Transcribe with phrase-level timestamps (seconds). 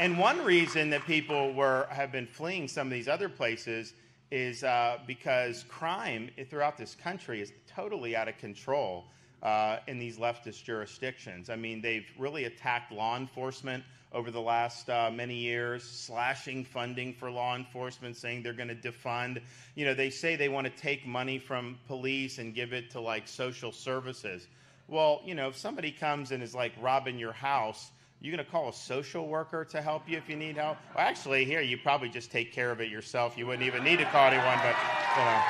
[0.00, 3.94] And one reason that people were have been fleeing some of these other places
[4.30, 9.06] is uh, because crime throughout this country is totally out of control
[9.42, 11.50] uh, in these leftist jurisdictions.
[11.50, 13.82] I mean, they've really attacked law enforcement
[14.12, 18.76] over the last uh, many years, slashing funding for law enforcement, saying they're going to
[18.76, 19.42] defund.
[19.74, 23.00] You know, they say they want to take money from police and give it to
[23.00, 24.46] like social services.
[24.86, 27.90] Well, you know, if somebody comes and is like robbing your house,
[28.20, 30.76] you're going to call a social worker to help you if you need help?
[30.96, 33.38] Well, actually, here, you probably just take care of it yourself.
[33.38, 34.76] You wouldn't even need to call anyone, but,
[35.16, 35.42] you know.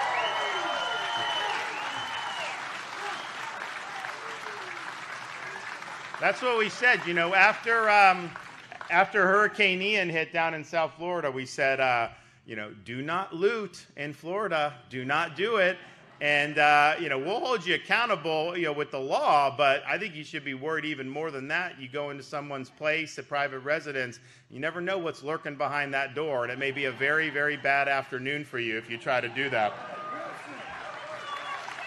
[6.21, 7.01] That's what we said.
[7.07, 8.31] You know, after, um,
[8.91, 12.09] after Hurricane Ian hit down in South Florida, we said, uh,
[12.45, 14.75] you know, do not loot in Florida.
[14.91, 15.79] Do not do it.
[16.21, 19.99] And, uh, you know, we'll hold you accountable, you know, with the law, but I
[19.99, 21.81] think you should be worried even more than that.
[21.81, 24.19] You go into someone's place, a private residence,
[24.51, 27.57] you never know what's lurking behind that door, and it may be a very, very
[27.57, 29.73] bad afternoon for you if you try to do that.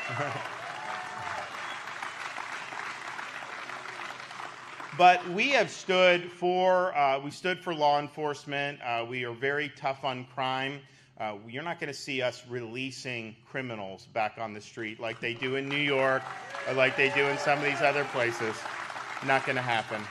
[4.97, 8.79] but we have stood for, uh, we stood for law enforcement.
[8.81, 10.79] Uh, we are very tough on crime.
[11.21, 15.35] Uh, you're not going to see us releasing criminals back on the street like they
[15.35, 16.23] do in New York
[16.67, 18.55] or like they do in some of these other places.
[19.27, 20.01] Not going to happen.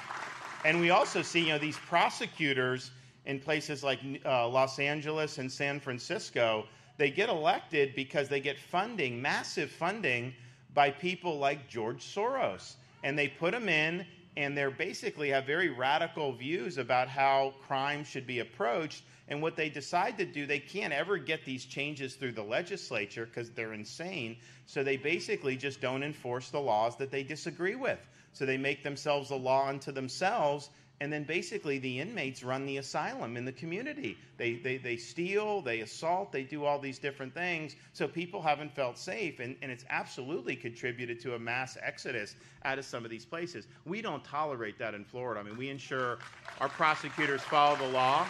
[0.64, 2.92] And we also see, you know, these prosecutors
[3.26, 6.66] in places like uh, Los Angeles and San Francisco,
[6.96, 10.32] they get elected because they get funding, massive funding,
[10.74, 12.74] by people like George Soros.
[13.02, 18.04] And they put them in, and they're basically have very radical views about how crime
[18.04, 19.02] should be approached.
[19.28, 23.26] And what they decide to do, they can't ever get these changes through the legislature
[23.26, 24.36] because they're insane.
[24.66, 28.00] So they basically just don't enforce the laws that they disagree with.
[28.32, 30.70] So they make themselves a law unto themselves.
[31.02, 34.18] And then basically the inmates run the asylum in the community.
[34.36, 37.74] They, they, they steal, they assault, they do all these different things.
[37.94, 39.40] So people haven't felt safe.
[39.40, 43.66] And, and it's absolutely contributed to a mass exodus out of some of these places.
[43.86, 45.40] We don't tolerate that in Florida.
[45.40, 46.18] I mean, we ensure
[46.60, 48.26] our prosecutors follow the law.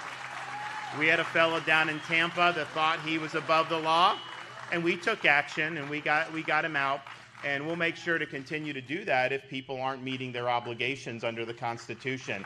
[0.99, 4.19] We had a fellow down in Tampa that thought he was above the law,
[4.73, 7.03] and we took action and we got, we got him out.
[7.45, 11.25] And we'll make sure to continue to do that if people aren't meeting their obligations
[11.25, 12.45] under the Constitution.